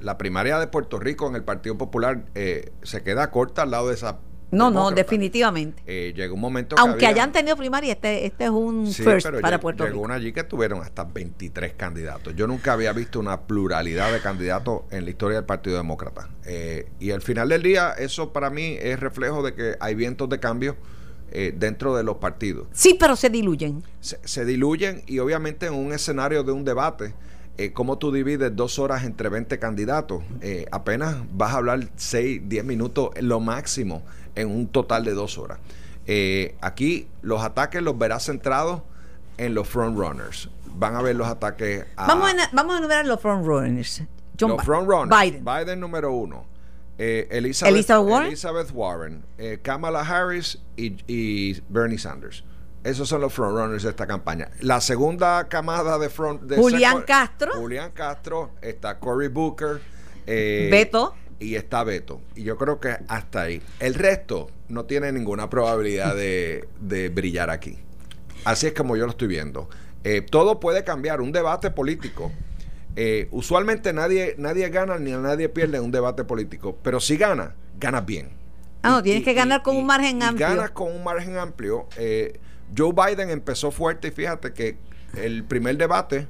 [0.00, 3.88] la primaria de Puerto Rico en el Partido Popular eh, se queda corta al lado
[3.88, 4.20] de esa
[4.50, 5.82] no, no, definitivamente.
[5.86, 9.84] Eh, llegó un momento Aunque hayan tenido primaria, este, este es un first para Puerto
[9.84, 9.94] Rico.
[9.94, 12.34] Llegó una allí que tuvieron hasta 23 candidatos.
[12.34, 16.30] Yo nunca había visto una pluralidad de candidatos en la historia del Partido Demócrata.
[16.98, 20.40] y al final del día, eso para mí es reflejo de que hay vientos de
[20.40, 20.78] cambio
[21.30, 22.66] eh, dentro de los partidos.
[22.72, 23.82] Sí, pero se diluyen.
[24.00, 27.14] Se, diluyen y obviamente en un escenario de un debate,
[27.58, 32.42] eh, como tú divides dos horas entre 20 candidatos, eh, apenas vas a hablar 6,
[32.44, 34.02] 10 minutos, lo máximo,
[34.34, 35.58] en un total de dos horas.
[36.62, 38.80] aquí los ataques los verás centrados
[39.36, 40.48] en los frontrunners.
[40.76, 42.06] Van a ver los ataques a...
[42.06, 44.02] Vamos a, vamos a enumerar los frontrunners.
[44.38, 45.20] los frontrunners.
[45.20, 45.44] Biden.
[45.44, 46.46] Biden número uno.
[47.00, 52.42] Eh, Elizabeth, Warren, eh, Kamala Harris y, Bernie Sanders.
[52.82, 54.50] Esos son los frontrunners de esta campaña.
[54.60, 57.52] La segunda camada de front de Julián Castro.
[57.54, 59.80] Julián Castro, está Cory Booker.
[60.26, 61.14] Eh, Beto.
[61.38, 62.20] Y está Beto.
[62.34, 63.62] Y yo creo que hasta ahí.
[63.78, 67.78] El resto no tiene ninguna probabilidad de, de brillar aquí.
[68.44, 69.68] Así es como yo lo estoy viendo.
[70.30, 71.20] todo puede cambiar.
[71.20, 72.32] Un debate político
[73.00, 77.54] eh, usualmente nadie, nadie gana ni nadie pierde en un debate político, pero si gana,
[77.78, 78.30] ganas bien.
[78.82, 80.48] Ah, no, tienes que ganar con un margen amplio.
[80.48, 81.86] Ganas con un margen amplio.
[81.96, 82.40] Eh,
[82.76, 84.78] Joe Biden empezó fuerte y fíjate que
[85.16, 86.26] el primer debate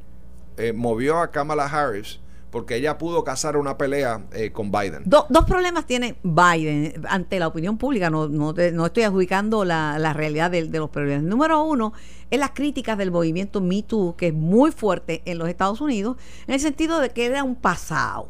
[0.58, 5.02] eh, movió a Kamala Harris porque ella pudo cazar una pelea eh, con Biden.
[5.04, 8.50] dos problemas tiene Biden ante la opinión pública, no, no,
[8.86, 11.24] estoy adjudicando la, realidad de, los problemas.
[11.24, 11.92] Número uno
[12.30, 16.16] es las críticas del movimiento Me Too, que es muy fuerte en los Estados Unidos,
[16.46, 18.28] en el sentido de que era un pasado.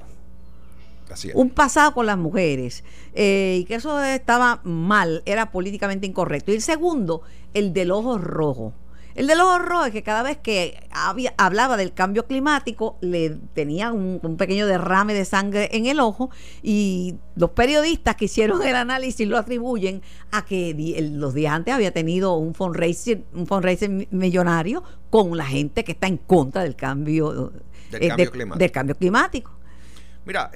[1.32, 6.52] Un pasado con las mujeres eh, y que eso estaba mal, era políticamente incorrecto.
[6.52, 7.22] Y el segundo,
[7.54, 8.74] el del ojo rojo
[9.18, 13.90] el de los horrores, que cada vez que había, hablaba del cambio climático, le tenía
[13.90, 16.30] un, pequeño derrame de sangre en el ojo
[16.62, 21.92] y los periodistas que hicieron el análisis lo atribuyen a que los días antes había
[21.92, 27.50] tenido un fundraiser, un fundraiser millonario con la gente que está en contra del cambio,
[27.90, 28.58] del, eh, cambio, climático.
[28.60, 29.50] Del cambio climático.
[30.26, 30.52] Mira,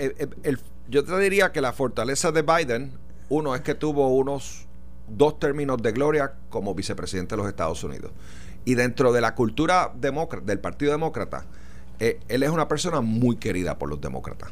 [0.89, 2.93] yo te diría que la fortaleza de Biden,
[3.29, 4.69] uno es que tuvo unos
[5.09, 8.13] dos términos de gloria como vicepresidente de los Estados Unidos.
[8.65, 11.45] Y dentro de la cultura demócrata, del Partido Demócrata,
[11.99, 14.51] eh, él es una persona muy querida por los demócratas.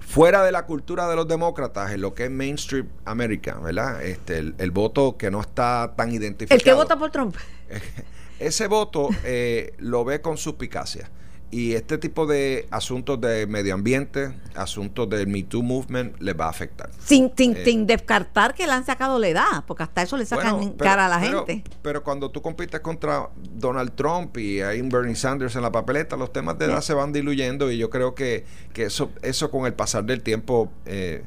[0.00, 4.02] Fuera de la cultura de los demócratas, en lo que es mainstream America, ¿verdad?
[4.02, 6.56] Este, el, voto que no está tan identificado.
[6.56, 7.36] El que vota por Trump.
[8.40, 11.10] Ese voto eh, lo ve con suspicacia.
[11.52, 16.46] Y este tipo de asuntos de medio ambiente, asuntos del Me Too Movement, les va
[16.46, 16.90] a afectar.
[17.04, 20.74] Sin, sin, eh, descartar que le han sacado la edad, porque hasta eso le sacan
[20.74, 21.64] cara a la gente.
[21.82, 26.16] Pero cuando tú compites contra Donald Trump y hay un Bernie Sanders en la papeleta,
[26.16, 29.66] los temas de edad se van diluyendo y yo creo que, que eso, eso con
[29.66, 31.24] el pasar del tiempo, eh,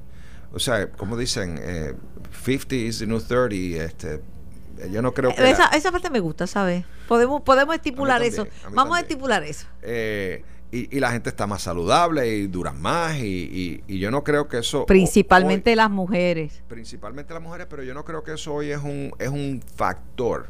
[0.54, 1.60] o sea, como dicen,
[2.46, 4.22] 50 eh, is the new 30, este,
[4.92, 5.50] Yo no creo que...
[5.50, 6.86] Esa, esa parte me gusta, ¿sabes?
[7.08, 8.48] Podemos, podemos estipular eso.
[8.72, 9.68] Vamos a estipular eso.
[9.82, 14.48] Eh, y, la gente está más saludable y duran más y, y, yo no creo
[14.48, 14.88] que eso...
[14.88, 16.64] Principalmente las mujeres.
[16.68, 20.48] Principalmente las mujeres, pero yo no creo que eso hoy es un, es un factor.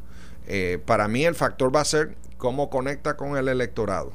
[0.48, 4.14] Eh, para mí el factor va a ser cómo conecta con el electorado.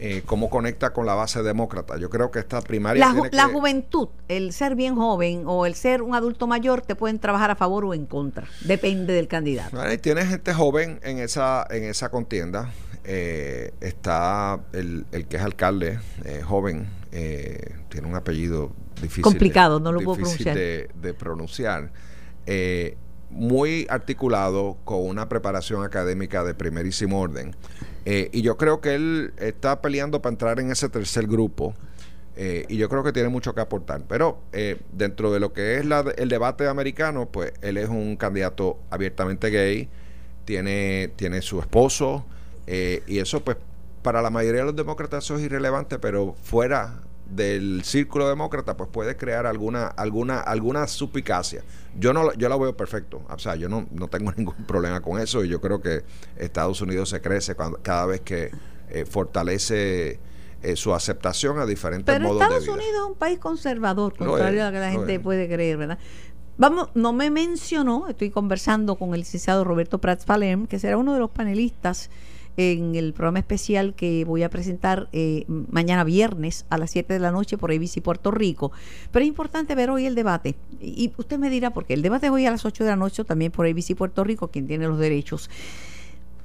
[0.00, 1.96] Eh, cómo conecta con la base demócrata.
[1.96, 3.12] Yo creo que esta primaria...
[3.12, 7.18] La, la juventud, el ser bien joven o el ser un adulto mayor te pueden
[7.18, 8.46] trabajar a favor o en contra.
[8.64, 9.76] Depende del candidato.
[10.00, 12.70] tiene gente joven en esa, en esa contienda.
[13.10, 19.22] Eh, está el, que es alcalde, eh, joven, eh, tiene un apellido difícil.
[19.22, 20.54] Complicado, no lo puedo pronunciar.
[20.54, 21.90] De, de pronunciar.
[23.30, 27.56] muy articulado, con una preparación académica de primerísimo orden.
[28.04, 31.74] Y yo creo que él está peleando para entrar en ese tercer grupo.
[32.36, 34.02] y yo creo que tiene mucho que aportar.
[34.08, 34.40] Pero
[34.92, 39.88] dentro de lo que es el debate americano, pues él es un candidato abiertamente gay,
[40.44, 42.24] tiene, tiene su esposo,
[42.70, 43.56] eh, y eso, pues,
[44.02, 48.88] para la mayoría de los demócratas eso es irrelevante, pero fuera del círculo demócrata, pues
[48.90, 51.62] puede crear alguna, alguna, alguna suspicacia.
[51.98, 53.22] Yo no yo la veo perfecto.
[53.28, 56.04] O sea, yo no, no tengo ningún problema con eso y yo creo que
[56.36, 58.50] Estados Unidos se crece cuando, cada vez que
[58.90, 60.18] eh, fortalece
[60.62, 64.66] eh, su aceptación a diferentes Pero modos Estados Unidos es un país conservador, contrario a
[64.66, 65.98] lo que la gente puede creer, ¿verdad?
[66.56, 71.12] Vamos, no me mencionó, estoy conversando con el licenciado Roberto Prats Palerm, que será uno
[71.12, 72.10] de los panelistas
[72.58, 77.20] en el programa especial que voy a presentar eh, mañana viernes a las 7 de
[77.20, 78.72] la noche por ABC Puerto Rico.
[79.12, 80.56] Pero es importante ver hoy el debate.
[80.80, 83.22] Y usted me dirá, porque el debate es hoy a las 8 de la noche
[83.22, 85.48] también por ABC Puerto Rico, quien tiene los derechos.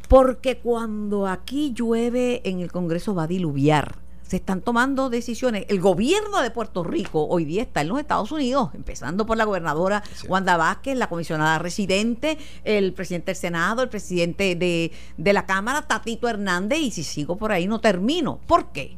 [0.08, 4.03] Porque cuando aquí llueve en el Congreso va a diluviar
[4.34, 5.68] se están tomando decisiones.
[5.70, 9.44] El gobierno de Puerto Rico hoy día está en los Estados Unidos, empezando por la
[9.44, 15.46] gobernadora Wanda Vázquez, la comisionada residente, el presidente del Senado, el presidente de, de la
[15.46, 18.40] Cámara, Tatito Hernández, y si sigo por ahí no termino.
[18.48, 18.98] ¿Por qué?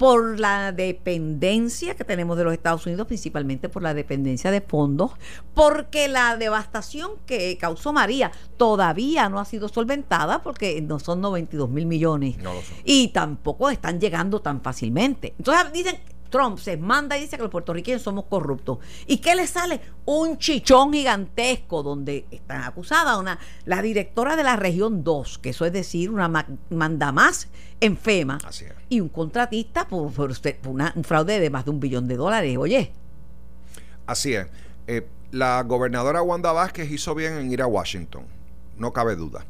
[0.00, 5.10] Por la dependencia que tenemos de los Estados Unidos, principalmente por la dependencia de fondos,
[5.52, 11.68] porque la devastación que causó María todavía no ha sido solventada porque no son 92
[11.68, 12.36] mil millones
[12.82, 15.34] y tampoco están llegando tan fácilmente.
[15.36, 18.78] Entonces dicen, Trump se manda y dice que los puertorriqueños somos corruptos.
[19.06, 19.80] ¿Y qué le sale?
[20.06, 25.66] Un chichón gigantesco donde están acusada una, la directora de la región 2, que eso
[25.66, 27.48] es decir, una manda más
[27.80, 28.38] en FEMA,
[28.88, 32.56] y un contratista por, un fraude de más de un billón de dólares.
[32.56, 32.92] Oye.
[34.06, 34.46] Así es.
[34.86, 38.24] Eh, la gobernadora Wanda Vázquez hizo bien en ir a Washington,
[38.76, 39.44] no cabe duda.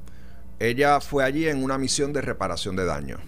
[0.58, 3.20] Ella fue allí en una misión de reparación de daños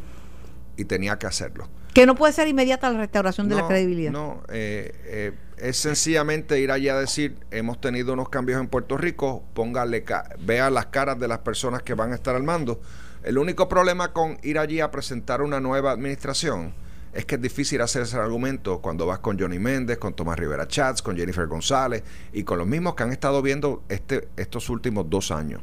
[0.76, 4.12] y tenía que hacerlo que no puede ser inmediata la restauración de la credibilidad.
[4.12, 8.96] No, eh, eh, es sencillamente ir allá a decir, hemos tenido unos cambios en Puerto
[8.96, 10.04] Rico, póngale,
[10.40, 12.80] vea las caras de las personas que van a estar al mando.
[13.22, 16.74] El único problema con ir allí a presentar una nueva administración
[17.12, 20.66] es que es difícil hacer ese argumento cuando vas con Johnny Méndez, con Tomás Rivera
[20.66, 22.02] Chats, con Jennifer González
[22.32, 25.62] y con los mismos que han estado viendo este, estos últimos dos años.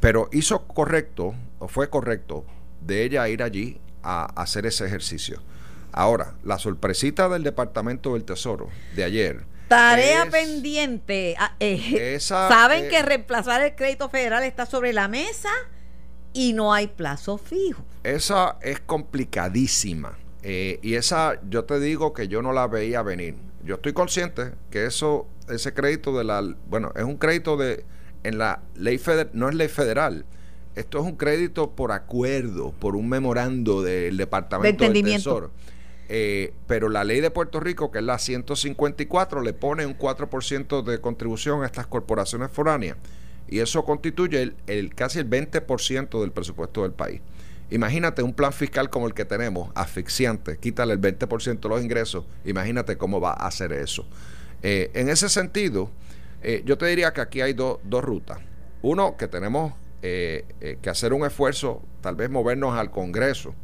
[0.00, 2.46] Pero hizo correcto, o fue correcto,
[2.80, 5.40] de ella ir allí a hacer ese ejercicio.
[5.92, 9.44] Ahora, la sorpresita del Departamento del Tesoro de ayer.
[9.68, 11.36] Tarea pendiente.
[11.38, 15.50] Ah, eh, Saben que reemplazar el crédito federal está sobre la mesa
[16.32, 17.84] y no hay plazo fijo.
[18.02, 20.18] Esa es complicadísima.
[20.42, 23.36] Eh, y esa yo te digo que yo no la veía venir.
[23.62, 27.84] Yo estoy consciente que eso, ese crédito de la, bueno, es un crédito de,
[28.22, 30.24] en la ley federal, no es ley federal,
[30.74, 35.50] esto es un crédito por acuerdo, por un memorando del Departamento de del Tesoro.
[36.12, 40.82] Eh, pero la ley de Puerto Rico, que es la 154, le pone un 4%
[40.82, 42.96] de contribución a estas corporaciones foráneas.
[43.48, 47.20] Y eso constituye el, casi el 20% del presupuesto del país.
[47.70, 52.24] Imagínate un plan fiscal como el que tenemos, asfixiante, quítale el 20% de los ingresos,
[52.44, 54.04] imagínate cómo va a hacer eso.
[54.62, 55.90] Eh, en ese sentido,
[56.42, 58.38] eh, yo te diría que aquí hay dos rutas.
[58.82, 63.54] Uno, que tenemos eh, eh, que hacer un esfuerzo, tal vez movernos al Congreso,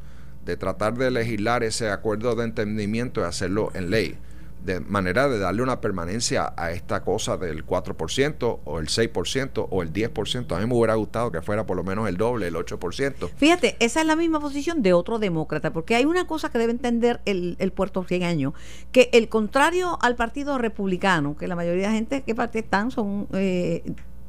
[0.44, 4.18] de tratar de legislar ese acuerdo de entendimiento y hacerlo en ley,
[4.64, 9.82] de manera de darle una permanencia a esta cosa del 4% o el 6% o
[9.82, 10.56] el 10%.
[10.56, 13.30] A mí me hubiera gustado que fuera por lo menos el doble, el 8%.
[13.36, 16.72] Fíjate, esa es la misma posición de otro demócrata, porque hay una cosa que debe
[16.72, 18.52] entender el, el puertorriqueño,
[18.92, 22.90] que el contrario al Partido Republicano, que la mayoría de la gente que parte están
[22.90, 23.26] son...
[23.32, 23.84] Eh,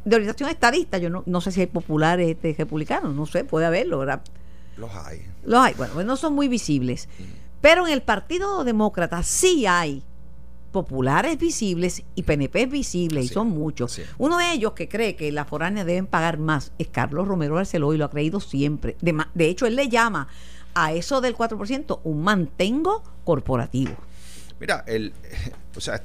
[0.07, 0.97] de orientación estadista.
[0.97, 4.21] Yo no, no sé si hay populares este, republicanos, no sé, puede haberlo, ¿verdad?
[4.77, 5.25] Los hay.
[5.43, 7.09] Los hay, bueno, pues no son muy visibles.
[7.59, 10.03] Pero en el Partido Demócrata sí hay
[10.71, 13.99] populares visibles y PNP visibles, y son muchos.
[14.17, 17.93] Uno de ellos que cree que las foráneas deben pagar más es Carlos Romero Barceló
[17.93, 18.95] y lo ha creído siempre.
[19.01, 20.27] De, de hecho, él le llama
[20.73, 23.95] a eso del 4% un mantengo corporativo.
[24.59, 25.13] Mira, el,
[25.75, 25.95] o sea,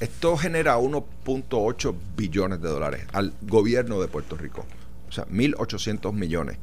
[0.00, 4.66] esto genera 1.8 billones de dólares al gobierno de Puerto Rico.
[5.08, 6.58] O sea, 1.800 millones.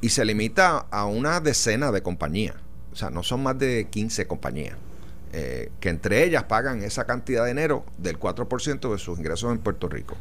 [0.00, 2.56] Y se limita a una decena de compañías.
[2.92, 4.76] O sea, no son más de 15 compañías.
[5.36, 9.58] Eh, que entre ellas pagan esa cantidad de dinero del 4% de sus ingresos en
[9.58, 10.16] Puerto Rico.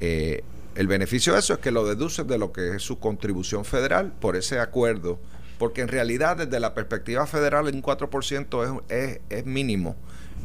[0.00, 3.64] Eh, el beneficio de eso es que lo deduce de lo que es su contribución
[3.64, 5.18] federal por ese acuerdo,
[5.58, 9.96] porque en realidad desde la perspectiva federal un 4% es, es, mínimo.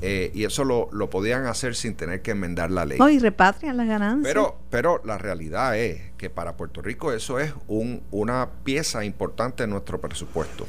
[0.02, 2.98] Eh, y eso lo, lo, podían hacer sin tener que enmendar la ley.
[2.98, 4.24] No, y repatrian las ganancias.
[4.24, 9.64] Pero, pero la realidad es que para Puerto Rico eso es un, una pieza importante
[9.64, 10.66] en nuestro presupuesto.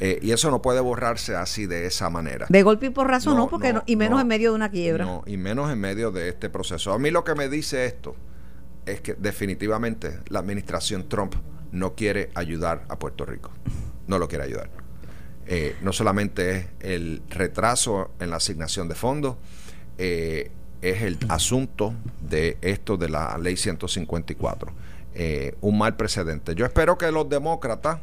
[0.00, 2.46] Eh, y eso no puede borrarse así de esa manera.
[2.48, 5.04] De golpe y por razón, no, porque y menos en medio de una quiebra.
[5.04, 6.92] No, y menos en medio de este proceso.
[6.92, 8.16] A mí lo que me dice esto
[8.86, 11.34] es que definitivamente la administración Trump
[11.70, 13.50] no quiere ayudar a Puerto Rico.
[14.06, 14.83] No lo quiere ayudar.
[15.46, 19.36] Eh, no solamente es el retraso en la asignación de fondos,
[19.98, 24.72] eh, es el asunto de esto de la ley 154.
[25.60, 26.54] un mal precedente.
[26.54, 28.00] Yo espero que los demócratas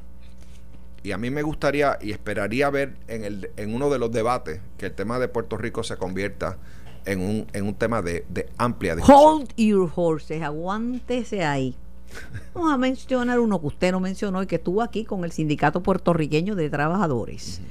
[1.03, 4.61] y a mí me gustaría y esperaría ver en, el, en uno de los debates
[4.77, 6.57] que el tema de Puerto Rico se convierta
[7.05, 8.25] en un, en un tema de,
[8.57, 9.19] amplia discusión.
[9.19, 11.75] Hold your horses, aguántese ahí.
[12.53, 15.81] Vamos a mencionar uno que usted no mencionó y que estuvo aquí con el Sindicato
[15.81, 17.61] Puertorriqueño de Trabajadores.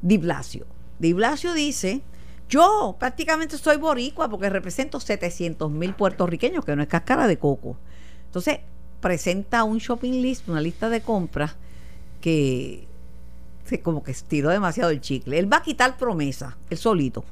[0.00, 0.66] Di Blasio.
[0.98, 2.02] Di Blasio dice,
[2.48, 7.76] yo prácticamente soy boricua porque represento 700 mil puertorriqueños, que no es cáscara de coco.
[8.26, 8.58] Entonces,
[9.00, 11.56] presenta un shopping list, una lista de compras
[12.20, 12.86] que
[13.64, 15.38] se como que estiró demasiado el chicle.
[15.38, 17.24] Él va a quitar promesa, él solito.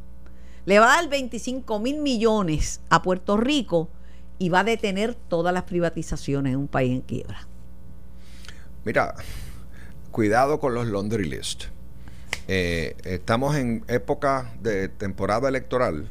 [0.64, 3.88] Le va a dar 25 mil millones a Puerto Rico
[4.40, 7.46] y va a detener todas las privatizaciones en un país en quiebra.
[8.84, 9.14] Mira,
[10.10, 11.64] cuidado con los laundry list.
[12.48, 16.08] Eh, estamos en época de temporada electoral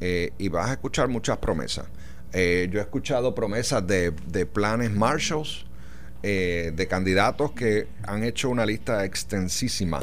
[0.00, 1.86] eh, y vas a escuchar muchas promesas.
[2.32, 5.66] Eh, yo he escuchado promesas de, de planes Marshalls,
[6.22, 10.00] de candidatos que han hecho una lista extensísima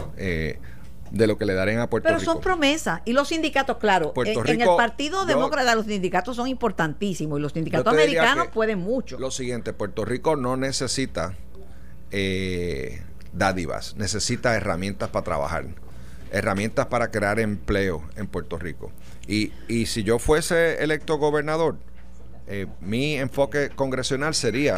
[1.12, 2.20] de lo que le darán a Puerto Rico.
[2.20, 3.02] Pero son promesas.
[3.06, 7.94] Y los sindicatos, claro, en, el Partido Demócrata los sindicatos son importantísimos y los sindicatos
[7.94, 9.20] americanos pueden mucho.
[9.20, 11.36] Lo siguiente, Puerto Rico no necesita
[12.12, 15.66] eh, dádivas, necesita herramientas para trabajar,
[16.32, 18.92] herramientas para crear empleo en Puerto Rico.
[19.28, 21.78] Y, y si yo fuese electo gobernador,
[22.82, 24.78] mi enfoque congresional sería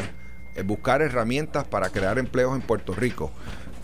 [0.56, 3.32] eh, buscar herramientas para crear empleos en Puerto Rico.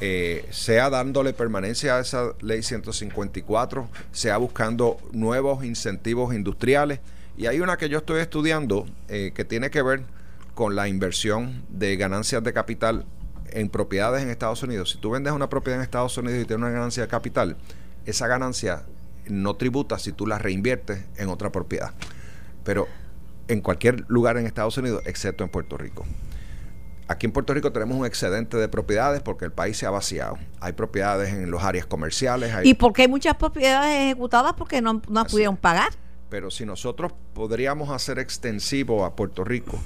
[0.02, 7.00] Eh, sea dándole permanencia a esa ley 154, sea buscando nuevos incentivos industriales.
[7.38, 10.04] Y hay una que yo estoy estudiando eh, que tiene que ver
[10.56, 13.06] con la inversión de ganancias de capital
[13.52, 14.92] en propiedades en Estados Unidos.
[14.92, 17.58] Si tú vendes una propiedad en Estados Unidos y tienes una ganancia de capital,
[18.06, 18.84] esa ganancia
[19.28, 21.94] no tributa si tú la reinviertes en otra propiedad.
[22.64, 22.88] Pero
[23.48, 26.06] en cualquier lugar en Estados Unidos, excepto en Puerto Rico.
[27.10, 30.38] Aquí en Puerto Rico tenemos un excedente de propiedades porque el país se ha vaciado.
[30.60, 32.54] Hay propiedades en las áreas comerciales.
[32.64, 35.90] y porque hay muchas propiedades ejecutadas porque no, no pudieron pagar.
[36.30, 39.80] Pero si nosotros podríamos hacer extensivo a Puerto Rico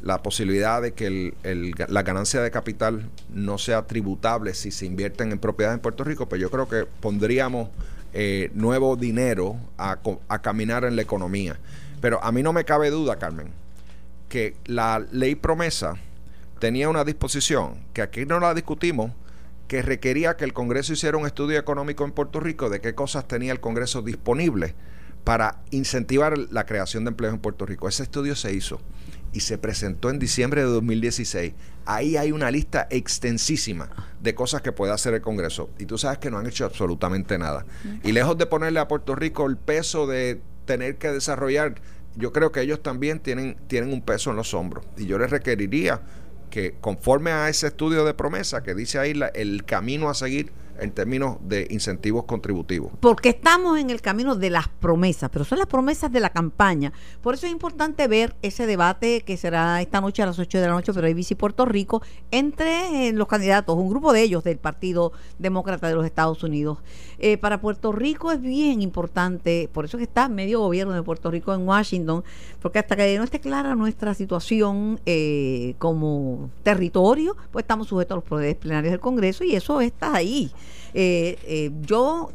[0.00, 1.34] la posibilidad de que
[1.86, 6.30] la ganancia de capital no sea tributable si se invierten en propiedades en Puerto Rico,
[6.30, 7.68] pues yo creo que pondríamos
[8.14, 11.58] eh, nuevo dinero a, a caminar en la economía.
[12.00, 13.52] Pero a mí no me cabe duda, Carmen,
[14.30, 15.98] que la ley promesa
[16.60, 19.10] tenía una disposición, que aquí no la discutimos,
[19.66, 23.26] que requería que el Congreso hiciera un estudio económico en Puerto Rico de qué cosas
[23.26, 24.74] tenía el Congreso disponible
[25.24, 27.88] para incentivar la creación de empleos en Puerto Rico.
[27.88, 28.80] Ese estudio se hizo
[29.32, 31.54] y se presentó en diciembre de 2016.
[31.86, 33.88] Ahí hay una lista extensísima
[34.20, 35.70] de cosas que puede hacer el Congreso.
[35.78, 37.64] Y tú sabes que no han hecho absolutamente nada.
[38.02, 41.76] Y lejos de ponerle a Puerto Rico el peso de tener que desarrollar,
[42.16, 44.84] yo creo que ellos también tienen, tienen un peso en los hombros.
[44.96, 46.02] Y yo les requeriría
[46.50, 50.92] que conforme a ese estudio de promesa que dice ahí el camino a seguir en
[50.92, 52.92] términos de incentivos contributivos.
[53.00, 56.92] Porque estamos en el camino de las promesas, pero son las promesas de la campaña.
[57.22, 60.66] Por eso es importante ver ese debate que será esta noche a las 8 de
[60.66, 64.58] la noche, pero ABC Puerto Rico, entre eh, los candidatos, un grupo de ellos del
[64.58, 66.78] Partido Demócrata de los Estados Unidos.
[67.18, 71.30] Eh, para Puerto Rico es bien importante, por eso que está medio gobierno de Puerto
[71.30, 72.24] Rico en Washington,
[72.60, 78.16] porque hasta que no esté clara nuestra situación eh, como territorio, pues estamos sujetos a
[78.16, 80.50] los poderes plenarios del Congreso y eso está ahí.
[80.94, 82.30] Eh, eh, yo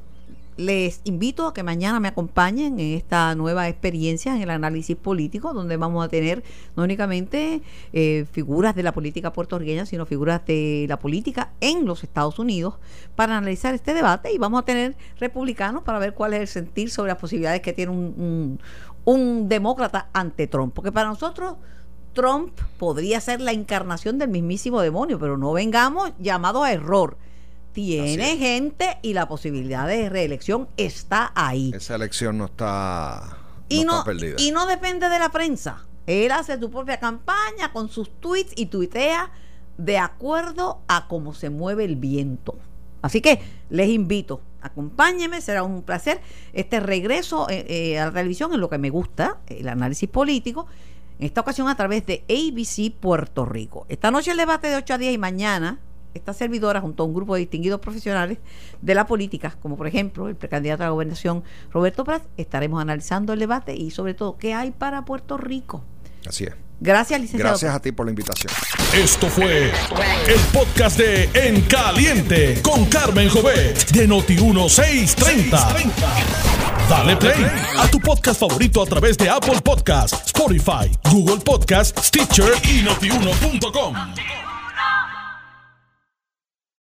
[0.57, 5.53] les invito a que mañana me acompañen en esta nueva experiencia en el análisis político,
[5.53, 6.43] donde vamos a tener
[6.75, 7.61] no únicamente
[7.91, 12.75] eh, figuras de la política puertorriqueña, sino figuras de la política en los Estados Unidos
[13.15, 16.89] para analizar este debate y vamos a tener republicanos para ver cuál es el sentir
[16.89, 18.59] sobre las posibilidades que tiene un,
[19.03, 20.73] un demócrata ante Trump.
[20.73, 21.55] Porque para nosotros
[22.13, 27.17] Trump podría ser la encarnación del mismísimo demonio, pero no vengamos llamados a error
[27.75, 31.73] tiene gente y la posibilidad de reelección está ahí.
[31.75, 34.37] Esa elección no está, y no, perdida.
[34.39, 35.83] Y no depende de la prensa.
[36.07, 39.29] Él hace su propia campaña con sus tweets y tuitea
[39.77, 42.55] de acuerdo a cómo se mueve el viento.
[43.01, 46.21] Así que les invito, acompáñenme, será un placer
[46.53, 50.65] este regreso eh, eh, a la televisión en lo que me gusta, el análisis político,
[51.19, 53.85] en esta ocasión a través de ABC Puerto Rico.
[53.89, 55.79] Esta noche el debate de 8 a 10 y mañana
[56.15, 58.39] esta servidora junto a un grupo de distinguidos profesionales
[58.81, 63.33] de la política, como por ejemplo el precandidato a la gobernación Roberto Prat, estaremos analizando
[63.33, 65.83] el debate y sobre todo qué hay para Puerto Rico.
[66.27, 66.53] Así es.
[66.79, 67.51] Gracias, licenciado.
[67.51, 68.51] Gracias a ti por la invitación.
[68.93, 69.71] Esto fue
[70.27, 75.93] el podcast de En Caliente con Carmen Jovet de Noti1630.
[76.89, 77.45] Dale play
[77.79, 83.95] a tu podcast favorito a través de Apple Podcasts, Spotify, Google Podcasts, Stitcher y notiuno.com.